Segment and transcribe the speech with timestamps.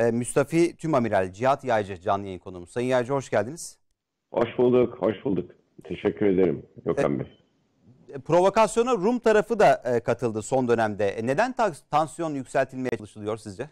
[0.00, 2.70] E, Müstafi Tümamiral Cihat Yaycı canlı yayın konuğumuz.
[2.70, 3.78] Sayın Yaycı hoş geldiniz.
[4.32, 5.50] Hoş bulduk, hoş bulduk.
[5.84, 7.26] Teşekkür ederim Gökhan Bey.
[8.14, 11.04] E, provokasyona Rum tarafı da e, katıldı son dönemde.
[11.04, 13.64] E, neden ta tansiyon yükseltilmeye çalışılıyor sizce?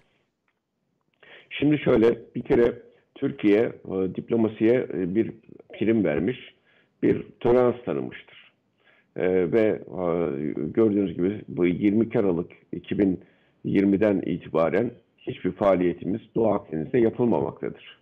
[1.51, 2.83] Şimdi şöyle bir kere
[3.15, 5.33] Türkiye e, diplomasiye e, bir
[5.79, 6.55] prim vermiş,
[7.03, 8.53] bir tolerans tanımıştır.
[9.17, 10.05] E, ve e,
[10.55, 14.91] gördüğünüz gibi bu 22 Aralık 2020'den itibaren
[15.21, 17.99] hiçbir faaliyetimiz Doğu Akdeniz'de yapılmamaktadır.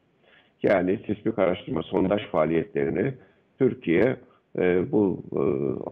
[0.62, 3.14] Yani sismik araştırma, sondaj faaliyetlerini
[3.58, 4.16] Türkiye
[4.58, 5.40] e, bu e,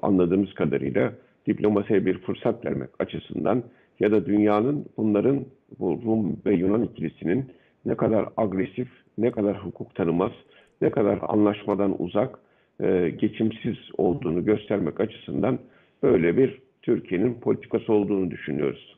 [0.07, 1.13] anladığımız kadarıyla
[1.47, 3.63] diplomasiye bir fırsat vermek açısından
[4.01, 5.45] ya da dünyanın bunların
[5.79, 7.53] bu Rum ve Yunan ikilisinin
[7.85, 8.89] ne kadar agresif,
[9.19, 10.33] ne kadar hukuk tanımaz,
[10.81, 12.39] ne kadar anlaşmadan uzak,
[12.81, 15.59] e, geçimsiz olduğunu göstermek açısından
[16.03, 18.97] böyle bir Türkiye'nin politikası olduğunu düşünüyoruz.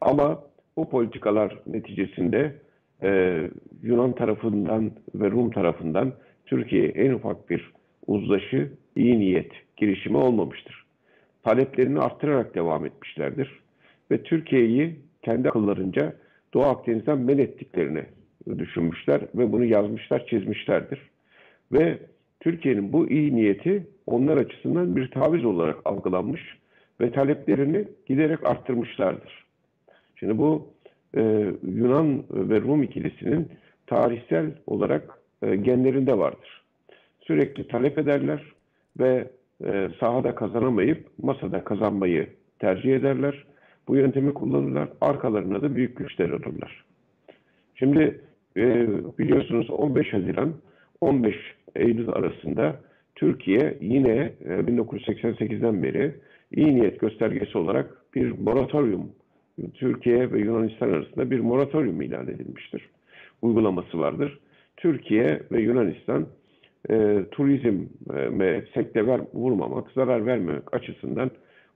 [0.00, 0.42] Ama
[0.76, 2.54] bu politikalar neticesinde
[3.02, 3.40] e,
[3.82, 6.12] Yunan tarafından ve Rum tarafından
[6.46, 7.72] Türkiye'ye en ufak bir
[8.06, 10.84] uzlaşı, iyi niyet girişimi olmamıştır.
[11.42, 13.60] Taleplerini arttırarak devam etmişlerdir.
[14.10, 16.16] Ve Türkiye'yi kendi akıllarınca
[16.54, 18.04] Doğu Akdeniz'den men ettiklerini
[18.58, 21.00] düşünmüşler ve bunu yazmışlar, çizmişlerdir.
[21.72, 21.98] Ve
[22.40, 26.58] Türkiye'nin bu iyi niyeti onlar açısından bir taviz olarak algılanmış
[27.00, 29.41] ve taleplerini giderek arttırmışlardır.
[30.22, 30.68] Şimdi bu
[31.16, 31.20] e,
[31.62, 33.48] Yunan ve Rum ikilisinin
[33.86, 36.62] tarihsel olarak e, genlerinde vardır.
[37.20, 38.42] Sürekli talep ederler
[38.98, 39.28] ve
[39.64, 42.28] e, sahada kazanamayıp masada kazanmayı
[42.58, 43.44] tercih ederler.
[43.88, 44.88] Bu yöntemi kullanırlar.
[45.00, 46.84] Arkalarına da büyük güçler alırlar.
[47.74, 48.20] Şimdi
[48.56, 50.52] e, biliyorsunuz 15 Haziran
[51.00, 51.36] 15
[51.76, 52.80] Eylül arasında
[53.14, 56.14] Türkiye yine e, 1988'den beri
[56.52, 59.12] iyi niyet göstergesi olarak bir moratorium
[59.74, 62.88] Türkiye ve Yunanistan arasında bir moratorium ilan edilmiştir.
[63.42, 64.38] Uygulaması vardır.
[64.76, 66.26] Türkiye ve Yunanistan
[66.90, 71.30] e, turizme sektör vurmamak, zarar vermemek açısından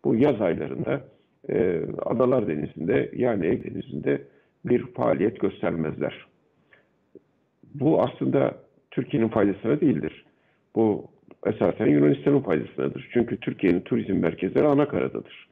[0.05, 1.05] bu yaz aylarında
[1.49, 4.23] e, Adalar Denizi'nde yani Ege Denizi'nde
[4.65, 6.27] bir faaliyet göstermezler.
[7.75, 8.55] Bu aslında
[8.91, 10.25] Türkiye'nin faydasına değildir.
[10.75, 11.05] Bu
[11.47, 13.09] esasen Yunanistan'ın faydasınadır.
[13.13, 15.49] Çünkü Türkiye'nin turizm merkezleri Anakara'dadır.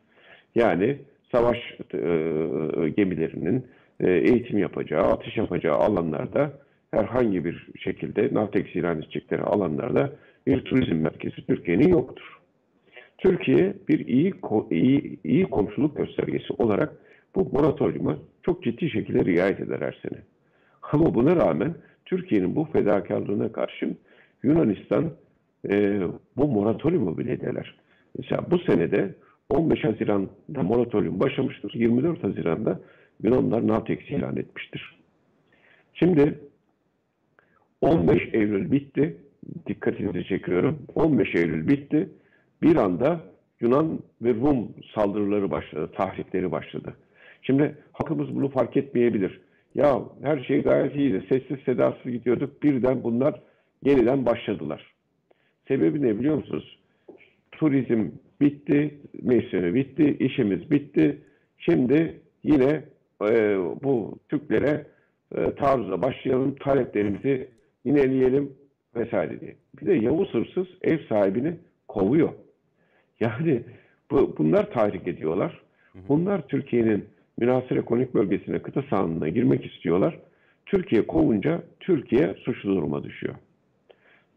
[0.55, 0.99] Yani
[1.35, 1.59] savaş
[1.95, 3.67] e, gemilerinin
[4.01, 6.53] e, eğitim yapacağı, atış yapacağı alanlarda
[6.91, 10.13] herhangi bir şekilde Navtex ilan edecekleri alanlarda
[10.47, 12.39] bir turizm merkezi Türkiye'nin yoktur.
[13.19, 14.35] Türkiye bir iyi,
[14.71, 16.93] iyi, iyi komşuluk göstergesi olarak
[17.35, 20.23] bu moratoriuma çok ciddi şekilde riayet eder her sene.
[20.93, 21.75] Ama buna rağmen
[22.05, 23.99] Türkiye'nin bu fedakarlığına karşın
[24.43, 25.11] Yunanistan
[25.71, 26.01] e,
[26.37, 27.75] bu moratoriumu bile ederler.
[28.19, 29.15] Mesela bu senede
[29.51, 31.75] 15 Haziran'da moratorium başlamıştır.
[31.75, 32.81] 24 Haziran'da
[33.23, 34.99] Yunanlar NATEX ilan etmiştir.
[35.95, 36.39] Şimdi
[37.81, 39.17] 15 Eylül bitti.
[39.67, 40.79] Dikkatinizi çekiyorum.
[40.95, 42.09] 15 Eylül bitti.
[42.63, 43.21] Bir anda
[43.61, 46.95] Yunan ve Rum saldırıları başladı, tahrikleri başladı.
[47.43, 49.41] Şimdi halkımız bunu fark etmeyebilir.
[49.75, 51.27] Ya her şey gayet iyiydi.
[51.29, 52.63] Sessiz sedasız gidiyorduk.
[52.63, 53.41] Birden bunlar
[53.85, 54.95] yeniden başladılar.
[55.69, 56.79] Sebebi ne biliyor musunuz?
[57.53, 58.09] Turizm
[58.41, 61.19] bitti, mevsimi bitti, işimiz bitti.
[61.59, 62.83] Şimdi yine
[63.23, 64.87] e, bu Türklere
[65.37, 67.49] e, taarruza başlayalım, taleplerimizi
[67.85, 68.53] yineleyelim
[68.97, 69.57] vesaire diye.
[69.81, 71.55] Bir de Yavuz hırsız ev sahibini
[71.89, 72.33] kovuyor.
[73.21, 73.63] Yani
[74.11, 75.61] bu, bunlar tahrik ediyorlar.
[76.09, 77.05] Bunlar Türkiye'nin
[77.39, 80.19] münasır ekonomik bölgesine, kıta sahanlığına girmek istiyorlar.
[80.67, 83.35] Türkiye kovunca Türkiye suçlu duruma düşüyor.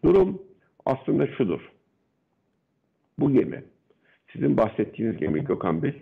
[0.06, 0.42] Durum
[0.86, 1.72] aslında şudur.
[3.20, 3.64] Bu gemi,
[4.34, 6.02] sizin bahsettiğiniz gemi Gökhan Bey,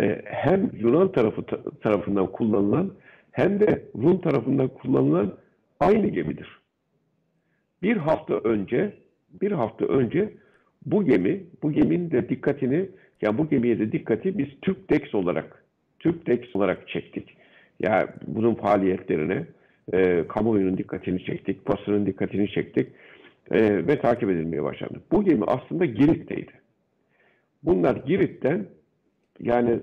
[0.00, 1.42] e, hem Yunan tarafı
[1.80, 2.92] tarafından kullanılan
[3.30, 5.34] hem de Rum tarafından kullanılan
[5.80, 6.48] aynı gemidir.
[7.82, 8.92] Bir hafta önce,
[9.40, 10.32] bir hafta önce
[10.86, 12.88] bu gemi, bu geminin de dikkatini,
[13.22, 15.64] yani bu gemiye de dikkati biz Türk Dex olarak,
[15.98, 17.36] Türk Dex olarak çektik.
[17.80, 19.46] Ya yani bunun faaliyetlerine,
[19.92, 22.88] e, kamuoyunun dikkatini çektik, basının dikkatini çektik
[23.50, 25.00] e, ve takip edilmeye başlandı.
[25.12, 26.61] Bu gemi aslında Girit'teydi.
[27.62, 28.66] Bunlar Girit'ten
[29.40, 29.80] yani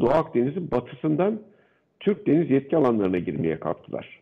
[0.00, 1.42] Doğu Akdeniz'in batısından
[2.00, 4.20] Türk deniz yetki alanlarına girmeye kalktılar.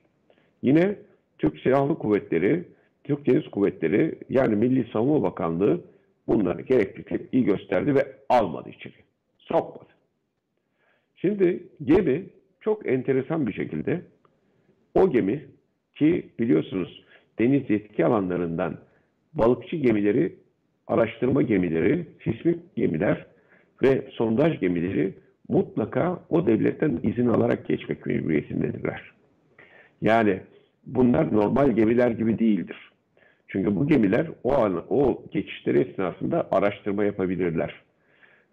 [0.62, 0.97] Yine
[1.38, 2.64] Türk Silahlı Kuvvetleri,
[3.05, 5.81] Türk Deniz Kuvvetleri yani Milli Savunma Bakanlığı
[6.26, 8.94] bunları gerekli tepkiyi gösterdi ve almadı içeri.
[9.38, 9.91] Sokmadı.
[11.17, 12.25] Şimdi gemi
[12.61, 14.02] çok enteresan bir şekilde
[14.94, 15.47] o gemi
[15.94, 17.05] ki biliyorsunuz
[17.38, 18.79] deniz yetki alanlarından
[19.35, 20.37] balıkçı gemileri,
[20.91, 23.27] araştırma gemileri, sismik gemiler
[23.83, 25.15] ve sondaj gemileri
[25.49, 29.13] mutlaka o devletten izin alarak geçmek mecburiyetindedirler.
[30.03, 30.41] Yani
[30.87, 32.77] bunlar normal gemiler gibi değildir.
[33.49, 37.75] Çünkü bu gemiler o an o geçişleri esnasında araştırma yapabilirler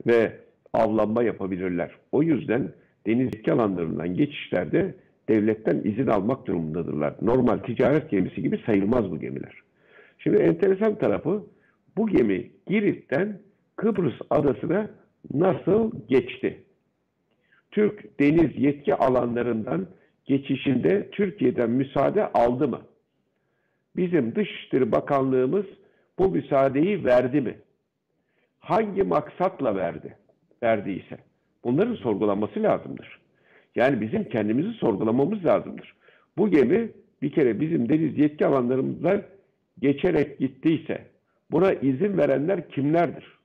[0.08, 0.32] ve
[0.74, 1.92] avlanma yapabilirler.
[2.12, 2.72] O yüzden
[3.08, 4.96] denizdeki alanlarından geçişlerde
[5.30, 7.14] devletten izin almak durumundadırlar.
[7.22, 9.54] Normal ticaret gemisi gibi sayılmaz bu gemiler.
[10.20, 11.44] Şimdi enteresan tarafı
[11.98, 13.40] bu gemi Girit'ten
[13.76, 14.90] Kıbrıs adasına
[15.34, 16.64] nasıl geçti?
[17.72, 19.88] Türk deniz yetki alanlarından
[20.26, 22.82] geçişinde Türkiye'den müsaade aldı mı?
[23.96, 25.66] Bizim Dışişleri Bakanlığımız
[26.20, 27.56] bu müsaadeyi verdi mi?
[28.60, 30.18] Hangi maksatla verdi?
[30.64, 31.18] Verdiyse.
[31.64, 33.20] Bunların sorgulanması lazımdır.
[33.76, 35.96] Yani bizim kendimizi sorgulamamız lazımdır.
[36.38, 36.92] Bu gemi
[37.22, 39.24] bir kere bizim deniz yetki alanlarımızdan
[39.80, 41.17] geçerek gittiyse
[41.52, 43.38] buna izin verenler kimlerdir?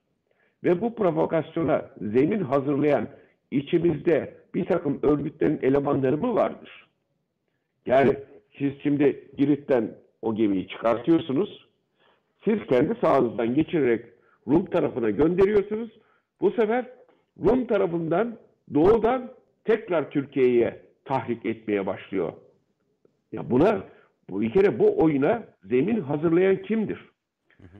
[0.64, 3.08] Ve bu provokasyona zemin hazırlayan
[3.50, 6.88] içimizde bir takım örgütlerin elemanları mı vardır?
[7.87, 8.16] Yani
[8.58, 11.69] siz şimdi Girit'ten o gemiyi çıkartıyorsunuz.
[12.44, 14.04] Siz kendi sahanızdan geçirerek
[14.49, 15.90] Rum tarafına gönderiyorsunuz.
[16.40, 16.87] Bu sefer
[17.44, 18.38] Rum tarafından
[18.75, 19.31] doğudan
[19.64, 22.32] tekrar Türkiye'ye tahrik etmeye başlıyor.
[23.32, 23.84] Ya buna
[24.31, 27.12] bu bir kere bu oyuna zemin hazırlayan kimdir?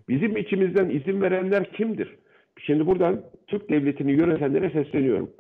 [0.09, 2.17] Bizim içimizden izin verenler kimdir?
[2.59, 5.31] Şimdi buradan Türk devletini yönetenlere sesleniyorum.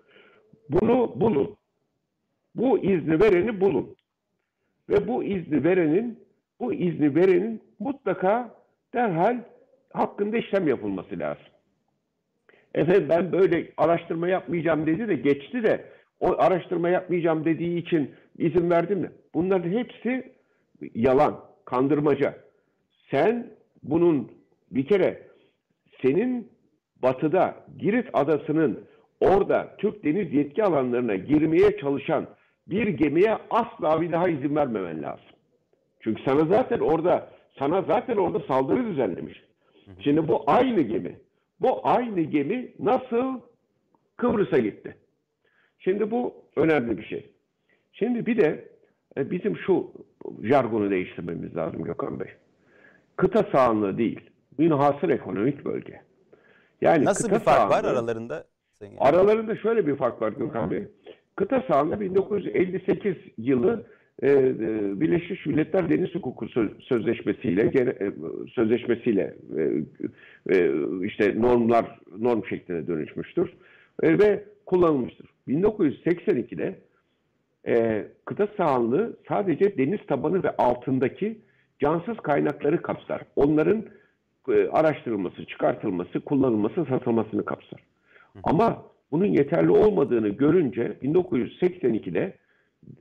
[0.69, 1.56] Bunu bulun.
[2.55, 3.97] Bu izni vereni bulun.
[4.89, 6.19] Ve bu izni verenin
[6.61, 8.55] bu izni verenin mutlaka
[8.94, 9.39] derhal
[9.93, 11.44] hakkında işlem yapılması lazım.
[12.75, 15.85] Efendim ben böyle araştırma yapmayacağım dedi de geçti de
[16.21, 19.11] o araştırma yapmayacağım dediği için izin verdim mi?
[19.35, 20.33] Bunların hepsi
[20.94, 22.35] yalan, kandırmaca.
[23.11, 23.50] Sen
[23.82, 24.32] bunun
[24.70, 25.23] bir kere
[26.02, 26.49] senin
[27.02, 28.84] batıda Girit adasının
[29.20, 32.26] orada Türk deniz yetki alanlarına girmeye çalışan
[32.67, 35.25] bir gemiye asla bir daha izin vermemen lazım.
[36.00, 39.43] Çünkü sana zaten orada sana zaten orada saldırı düzenlemiş.
[40.00, 41.17] Şimdi bu aynı gemi.
[41.61, 43.40] Bu aynı gemi nasıl
[44.17, 44.96] Kıbrıs'a gitti?
[45.79, 47.31] Şimdi bu önemli bir şey.
[47.93, 48.69] Şimdi bir de
[49.17, 49.93] e, bizim şu
[50.43, 52.29] jargonu değiştirmemiz lazım Gökhan Bey.
[53.17, 54.20] Kıta sahanlığı değil,
[54.59, 56.00] münhasır ekonomik bölge.
[56.81, 58.44] Yani Nasıl bir fark sahanlığı, var aralarında?
[58.99, 60.88] Aralarında şöyle bir fark var Gökhan Bey.
[61.37, 63.87] Kıta sahanlığı 1958 yılı
[64.23, 64.61] e, e,
[65.00, 66.49] Birleşmiş Milletler Deniz Hukuku
[66.81, 68.12] Sözleşmesiyle e,
[68.55, 69.37] sözleşmesiyle
[71.03, 73.53] işte normlar norm şekline dönüşmüştür
[74.03, 75.26] ve kullanılmıştır.
[75.49, 76.79] 1982'de
[78.25, 81.38] kıta sahanlığı sadece deniz tabanı ve altındaki
[81.82, 83.23] cansız kaynakları kapsar.
[83.37, 83.84] Onların
[84.73, 87.81] araştırılması, çıkartılması, kullanılması, satılmasını kapsar.
[88.44, 92.37] Ama bunun yeterli olmadığını görünce 1982'de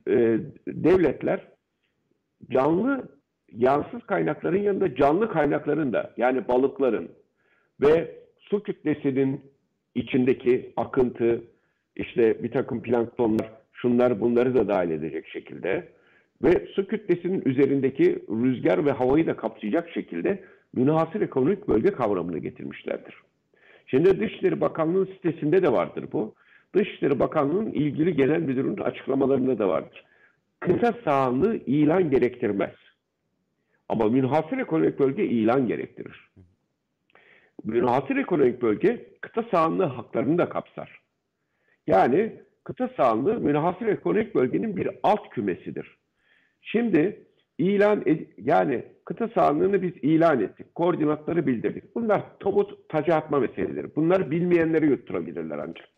[0.08, 0.38] e,
[0.68, 1.40] devletler
[2.50, 3.08] canlı
[3.52, 7.08] yansız kaynakların yanında canlı kaynakların da yani balıkların
[7.80, 9.40] ve su kütlesinin
[9.94, 11.44] içindeki akıntı,
[11.96, 15.88] işte bir takım planktonlar, şunlar bunları da dahil edecek şekilde
[16.42, 20.44] ve su kütlesinin üzerindeki rüzgar ve havayı da kapsayacak şekilde
[20.74, 23.14] münhasır ekonomik bölge kavramını getirmişlerdir.
[23.86, 26.34] Şimdi Dışişleri Bakanlığı sitesinde de vardır bu.
[26.74, 30.04] Dışişleri Bakanlığı'nın ilgili genel müdürünün açıklamalarında da vardır.
[30.60, 32.74] Kıta sahanlığı ilan gerektirmez.
[33.88, 36.28] Ama münhasır ekonomik bölge ilan gerektirir.
[37.64, 41.00] Münhasır ekonomik bölge kıta sahanlığı haklarını da kapsar.
[41.86, 42.32] Yani
[42.64, 46.01] kıta sahanlığı münhasır ekonomik bölgenin bir alt kümesidir.
[46.62, 47.22] Şimdi
[47.58, 48.04] ilan
[48.38, 50.74] yani kıta sahanlığını biz ilan ettik.
[50.74, 51.94] Koordinatları bildirdik.
[51.94, 53.96] Bunlar toput taca atma meseleleri.
[53.96, 55.88] Bunları bilmeyenlere yutturabilirler ancak.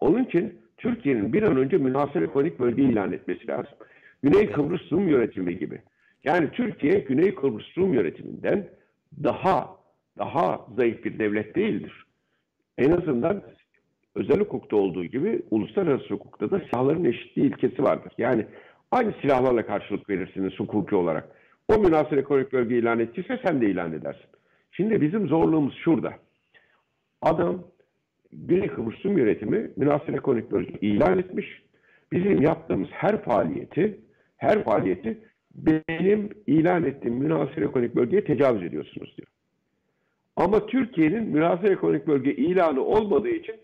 [0.00, 3.74] Onun için Türkiye'nin bir an önce münhasır ekonomik bölge ilan etmesi lazım.
[4.22, 5.82] Güney Kıbrıs Rum yönetimi gibi.
[6.24, 8.68] Yani Türkiye Güney Kıbrıs Rum yönetiminden
[9.24, 9.76] daha
[10.18, 12.04] daha zayıf bir devlet değildir.
[12.78, 13.42] En azından
[14.14, 18.12] özel hukukta olduğu gibi uluslararası hukukta da silahların eşitliği ilkesi vardır.
[18.18, 18.46] Yani
[18.94, 21.28] aynı silahlarla karşılık verirsiniz hukuki olarak.
[21.68, 24.30] O münasır ekonomik bölge ilan ettiyse sen de ilan edersin.
[24.72, 26.14] Şimdi bizim zorluğumuz şurada.
[27.22, 27.64] Adam
[28.32, 31.62] Güney Kıbrıs Rum yönetimi münasır ekonomik bölge ilan etmiş.
[32.12, 34.00] Bizim yaptığımız her faaliyeti,
[34.36, 35.18] her faaliyeti
[35.54, 39.28] benim ilan ettiğim münasır ekonomik bölgeye tecavüz ediyorsunuz diyor.
[40.36, 43.54] Ama Türkiye'nin münasır ekonomik bölge ilanı olmadığı için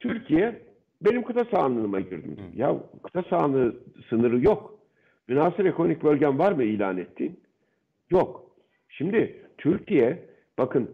[0.00, 0.62] Türkiye
[1.02, 2.36] benim kıta sahanlığıma girdim.
[2.54, 3.74] Ya kıta sahanlığı
[4.08, 4.79] sınırı yok.
[5.30, 7.40] Münasır ekonomik bölgen var mı ilan ettiğin?
[8.10, 8.50] Yok.
[8.88, 10.18] Şimdi Türkiye
[10.58, 10.90] bakın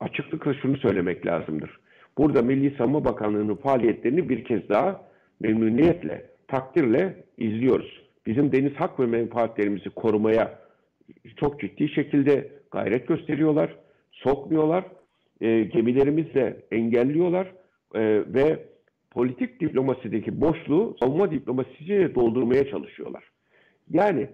[0.00, 1.80] açıklıkla şunu söylemek lazımdır.
[2.18, 5.02] Burada Milli Savunma Bakanlığı'nın faaliyetlerini bir kez daha
[5.40, 8.02] memnuniyetle, takdirle izliyoruz.
[8.26, 10.58] bizim deniz hak ve menfaatlerimizi korumaya
[11.36, 13.76] çok ciddi şekilde gayret gösteriyorlar,
[14.10, 14.84] sokmuyorlar,
[15.40, 17.46] e, gemilerimizle engelliyorlar
[17.94, 18.00] e,
[18.34, 18.64] ve
[19.10, 23.35] politik diplomasideki boşluğu savunma diplomasisiyle doldurmaya çalışıyorlar.
[23.90, 24.28] Yani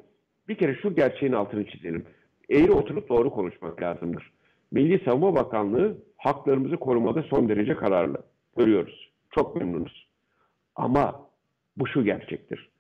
[0.49, 2.05] bir kere şu gerçeğin altını çizelim.
[2.51, 4.33] Eğri oturup doğru konuşmak lazımdır.
[4.71, 8.23] Milli Savunma Bakanlığı haklarımızı korumada son derece kararlı.
[8.57, 9.11] Görüyoruz.
[9.31, 10.09] Çok memnunuz.
[10.77, 11.27] Ama
[11.77, 12.71] bu şu gerçektir.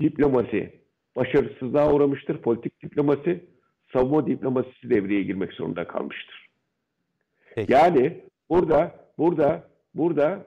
[0.00, 0.72] Diplomasi
[1.16, 2.38] başarısızlığa uğramıştır.
[2.38, 3.44] Politik diplomasi,
[3.92, 6.48] savunma diplomasisi devreye girmek zorunda kalmıştır.
[7.54, 7.72] Peki.
[7.72, 10.46] Yani burada burada burada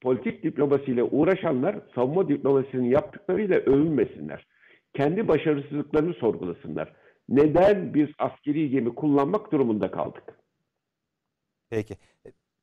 [0.00, 4.46] politik diplomasiyle uğraşanlar savunma diplomasisinin yaptıklarıyla övünmesinler.
[4.94, 6.92] Kendi başarısızlıklarını sorgulasınlar.
[7.28, 10.22] Neden biz askeri gemi kullanmak durumunda kaldık?
[11.70, 11.94] Peki.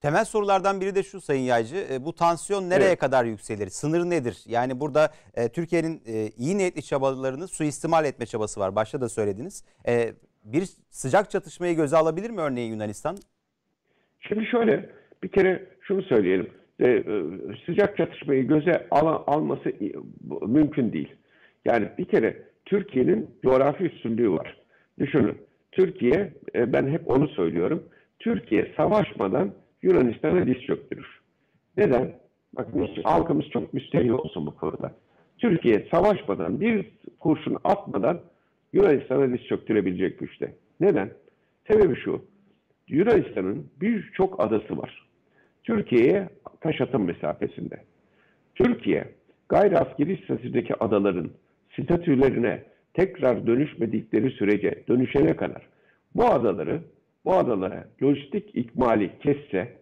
[0.01, 1.75] Temel sorulardan biri de şu Sayın Yaycı.
[1.91, 2.99] e, Bu tansiyon nereye Evet.
[2.99, 3.67] kadar yükselir?
[3.69, 4.43] Sınır nedir?
[4.47, 8.75] Yani burada e, Türkiye'nin e, iyi niyetli çabalarını suistimal etme çabası var.
[8.75, 9.65] Başta da söylediniz.
[9.87, 13.17] E, bir sıcak çatışmayı göze alabilir mi örneğin Yunanistan?
[14.19, 14.89] Şimdi şöyle
[15.23, 16.49] bir kere şunu söyleyelim.
[16.79, 17.03] E, e,
[17.65, 19.73] sıcak çatışmayı göze al- alması
[20.47, 21.15] mümkün değil.
[21.65, 24.57] Yani bir kere Türkiye'nin coğrafi üstünlüğü var.
[24.99, 25.37] Düşünün.
[25.71, 27.83] Türkiye, e, ben hep onu söylüyorum.
[28.19, 29.51] Türkiye savaşmadan
[29.81, 31.21] Yunanistan'a diz çöktürür.
[31.77, 32.13] Neden?
[32.53, 34.95] Bakın halkımız çok müstehil olsun bu konuda.
[35.37, 36.85] Türkiye savaşmadan, bir
[37.19, 38.21] kurşun atmadan
[38.73, 40.55] Yunanistan'a diz çöktürebilecek güçte.
[40.79, 41.11] Neden?
[41.67, 42.25] Sebebi şu.
[42.87, 45.07] Yunanistan'ın birçok adası var.
[45.63, 46.29] Türkiye'ye
[46.61, 47.75] taş atım mesafesinde.
[48.55, 49.05] Türkiye
[49.49, 51.31] gayri askeri statüdeki adaların
[51.73, 52.63] statülerine
[52.93, 55.67] tekrar dönüşmedikleri sürece dönüşene kadar
[56.15, 56.81] bu adaları
[57.25, 59.77] bu adalara lojistik ikmali kesse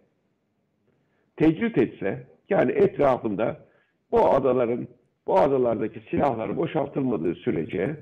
[1.36, 3.66] tecrit etse yani etrafında
[4.12, 4.88] bu adaların
[5.26, 7.96] bu adalardaki silahlar boşaltılmadığı sürece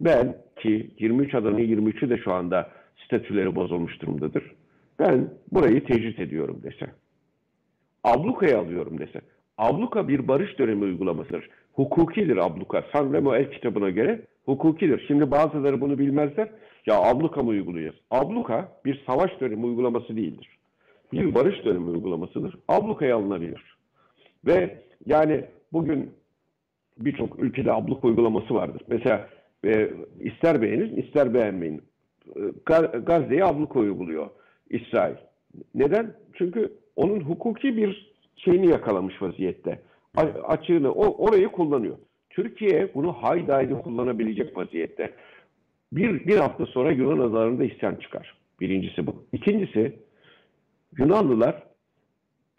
[0.00, 2.70] ben ki 23 adanın 23'ü de şu anda
[3.04, 4.52] statüleri bozulmuş durumdadır.
[4.98, 6.86] Ben burayı tecrit ediyorum dese.
[8.04, 9.20] Abluka'yı alıyorum dese.
[9.58, 11.48] Abluka bir barış dönemi uygulamasıdır.
[11.74, 12.84] Hukukidir abluka.
[12.92, 15.04] San Remo el kitabına göre hukukidir.
[15.06, 16.48] Şimdi bazıları bunu bilmezler.
[16.86, 18.00] Ya abluka mı uyguluyoruz?
[18.10, 20.48] Abluka bir savaş dönemi uygulaması değildir.
[21.12, 22.54] Bir barış dönemi uygulamasıdır.
[22.68, 23.76] Ablukaya alınabilir.
[24.46, 26.10] Ve yani bugün
[26.98, 28.82] birçok ülkede abluk uygulaması vardır.
[28.88, 29.28] Mesela
[29.64, 29.90] e,
[30.20, 31.82] ister beğenin ister beğenmeyin.
[32.36, 34.30] E, Ga- Gazze'ye abluk uyguluyor
[34.70, 35.14] İsrail.
[35.74, 36.14] Neden?
[36.34, 39.80] Çünkü onun hukuki bir şeyini yakalamış vaziyette.
[40.16, 41.98] Açığını o orayı kullanıyor.
[42.30, 45.12] Türkiye bunu haydi haydi kullanabilecek vaziyette.
[45.92, 48.38] Bir, bir hafta sonra Yunan adalarında isyan çıkar.
[48.60, 49.24] Birincisi bu.
[49.32, 49.98] İkincisi
[50.98, 51.62] Yunanlılar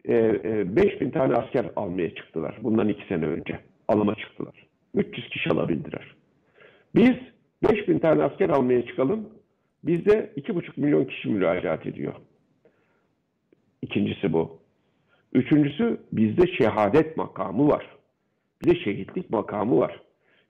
[0.05, 2.57] e, e, 5000 tane asker almaya çıktılar.
[2.63, 3.59] Bundan iki sene önce.
[3.87, 4.67] Alıma çıktılar.
[4.95, 6.15] 300 kişi alabildiler.
[6.95, 7.15] Biz
[7.63, 9.29] 5000 tane asker almaya çıkalım.
[9.83, 12.13] Bizde 2,5 milyon kişi müracaat ediyor.
[13.81, 14.59] İkincisi bu.
[15.35, 17.95] Üçüncüsü bizde şehadet makamı var.
[18.61, 20.01] Bir de şehitlik makamı var.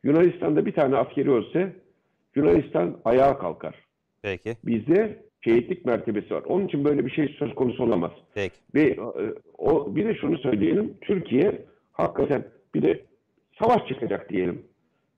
[0.03, 1.75] Yunanistan'da bir tane askeri ölse
[2.35, 3.75] Yunanistan ayağa kalkar.
[4.21, 4.57] Peki.
[4.65, 6.43] Bizde şehitlik mertebesi var.
[6.47, 8.11] Onun için böyle bir şey söz konusu olamaz.
[8.33, 8.55] Peki.
[8.75, 8.99] Ve e,
[9.57, 10.93] o bir de şunu söyleyelim.
[11.01, 13.05] Türkiye hakikaten bir de
[13.61, 14.65] savaş çıkacak diyelim.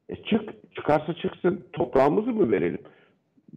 [0.10, 1.66] E çık çıkarsa çıksın.
[1.74, 2.82] Toprağımızı mı verelim?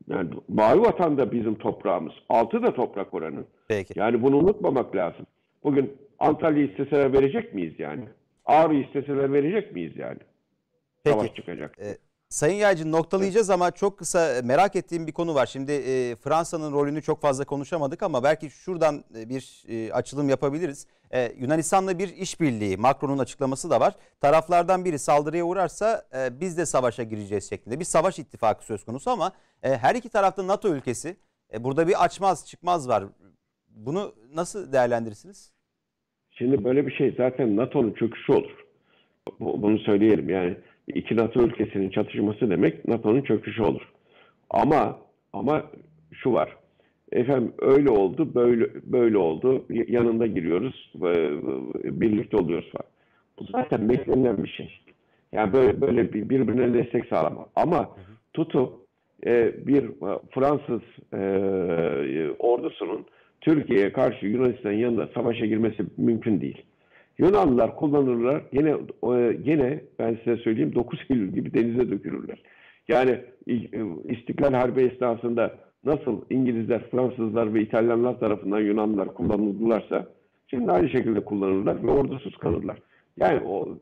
[0.09, 2.13] Yani Mavi Vatan da bizim toprağımız.
[2.29, 3.47] Altı da toprak oranın.
[3.69, 3.99] Peki.
[3.99, 5.27] Yani bunu unutmamak lazım.
[5.65, 8.09] Bugün Antalya isteseler verecek miyiz yani?
[8.45, 10.19] Ağrı isteseler verecek miyiz yani?
[11.07, 11.35] Savaş Peki.
[11.35, 11.79] çıkacak.
[11.79, 11.99] E,
[12.29, 15.47] Sayın Yaycı noktalayacağız ama çok kısa e, merak ettiğim bir konu var.
[15.47, 20.87] Şimdi e, Fransa'nın rolünü çok fazla konuşamadık ama belki şuradan e, bir e, açılım yapabiliriz.
[21.11, 23.95] E, Yunanistan'la bir işbirliği, Macron'un açıklaması da var.
[24.21, 27.81] Taraflardan biri saldırıya uğrarsa e, biz de savaşa gireceğiz şeklinde.
[27.81, 31.17] Bir savaş ittifakı söz konusu ama e, her iki tarafta NATO ülkesi.
[31.53, 33.05] E, burada bir açmaz çıkmaz var.
[33.77, 35.53] Bunu nasıl değerlendirirsiniz?
[36.31, 38.65] Şimdi böyle bir şey zaten NATO'nun çöküşü olur.
[39.41, 43.89] Bu- Bunu söyleyelim yani iki NATO ülkesinin çatışması demek NATO'nun çöküşü olur.
[44.51, 44.99] Ama
[45.33, 45.65] ama
[46.13, 46.57] şu var.
[47.13, 49.65] Efendim öyle oldu, böyle böyle oldu.
[49.71, 51.31] Yanında giriyoruz, ve-
[52.01, 52.91] birlikte oluyoruz falan.
[53.39, 54.81] Bu zaten beklenen bir şey.
[55.33, 57.47] Yani böyle böyle bir- birbirine destek sağlama.
[57.57, 57.97] Ama
[58.35, 58.73] tutup
[59.27, 60.83] e, bir e, Fransız
[61.15, 63.07] e, ordusunun
[63.41, 66.63] Türkiye'ye karşı Yunanistan'ın yanında savaşa girmesi mümkün değil.
[67.19, 68.43] Yunanlılar kullanırlar.
[68.53, 68.71] Yine
[69.03, 72.43] e, yine ben size söyleyeyim 9 Eylül gibi denize dökülürler.
[72.89, 73.11] Yani
[73.49, 73.55] e,
[74.09, 75.55] İstiklal Harbi esnasında
[75.85, 80.07] nasıl İngilizler, Fransızlar ve İtalyanlar tarafından Yunanlılar kullanıldılarsa
[80.47, 82.79] şimdi aynı şekilde kullanırlar ve ordusuz kalırlar.
[83.17, 83.79] Yani o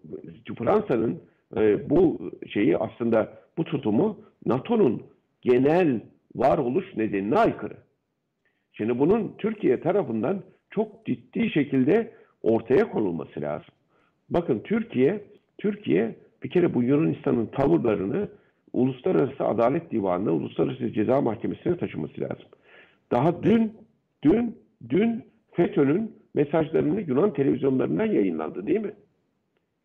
[0.59, 1.21] Fransa'nın
[1.57, 5.03] e, bu şeyi aslında bu tutumu NATO'nun
[5.43, 6.01] genel
[6.35, 7.77] varoluş nedenine aykırı.
[8.79, 12.11] Şimdi bunun Türkiye tarafından çok ciddi şekilde
[12.43, 13.75] ortaya konulması lazım.
[14.31, 15.25] Bakın Türkiye,
[15.59, 18.29] Türkiye bir kere bu Yunanistan'ın tavırlarını
[18.73, 22.47] Uluslararası Adalet Divanı'na, Uluslararası Ceza Mahkemesi'ne taşıması lazım.
[23.11, 23.73] Daha dün,
[24.23, 24.57] dün,
[24.89, 28.93] dün FETÖ'nün mesajlarını Yunan televizyonlarından yayınlandı değil mi?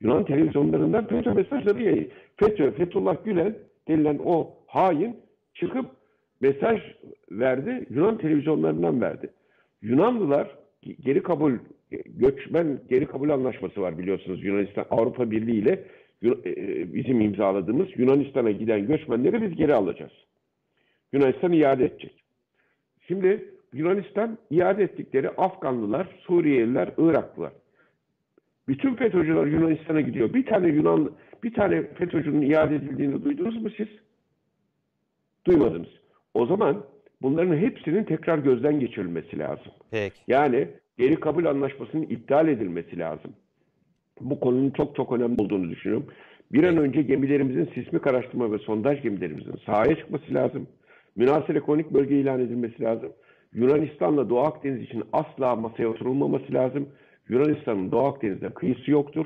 [0.02, 2.10] Yunan televizyonlarından FETÖ mesajları yayın.
[2.38, 3.56] FETÖ, Fethullah Gülen
[3.88, 5.18] denilen o hain
[5.54, 5.86] çıkıp
[6.44, 6.82] mesaj
[7.32, 7.86] verdi.
[7.90, 9.30] Yunan televizyonlarından verdi.
[9.82, 10.56] Yunanlılar
[11.06, 11.54] geri kabul
[12.06, 15.84] göçmen geri kabul anlaşması var biliyorsunuz Yunanistan Avrupa Birliği ile
[16.24, 20.12] e, bizim imzaladığımız Yunanistan'a giden göçmenleri biz geri alacağız.
[21.14, 22.24] Yunanistan iade edecek.
[23.08, 27.54] Şimdi Yunanistan iade ettikleri Afganlılar, Suriyeliler, Iraklılar.
[28.68, 30.34] Bütün FETÖ'cüler Yunanistan'a gidiyor.
[30.34, 31.12] Bir tane Yunan,
[31.44, 33.88] bir tane FETÖ'cünün iade edildiğini duydunuz mu siz?
[35.46, 36.03] Duymadınız.
[36.34, 36.84] O zaman
[37.22, 39.72] bunların hepsinin tekrar gözden geçirilmesi lazım.
[39.92, 40.16] Peki.
[40.28, 43.32] Yani geri kabul anlaşmasının iptal edilmesi lazım.
[44.22, 46.08] Bu konunun çok çok önemli olduğunu düşünüyorum.
[46.52, 50.68] Bir an önce gemilerimizin sismik araştırma ve sondaj gemilerimizin sahaya çıkması lazım.
[51.16, 53.10] Münasır ekonomik bölge ilan edilmesi lazım.
[53.54, 56.90] Yunanistan'la Doğu Akdeniz için asla masaya oturulmaması lazım.
[57.30, 59.26] Yunanistan'ın Doğu Akdeniz'de kıyısı yoktur.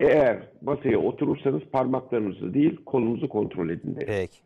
[0.00, 4.06] Eğer masaya oturursanız parmaklarınızı değil kolunuzu kontrol edin derim.
[4.06, 4.38] Peki.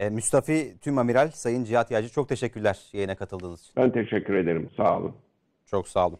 [0.00, 3.72] E, Müstafi Tüm Amiral Sayın Cihat Yağcı çok teşekkürler yayına katıldığınız için.
[3.76, 4.70] Ben teşekkür ederim.
[4.76, 5.14] Sağ olun.
[5.66, 6.18] Çok sağ olun.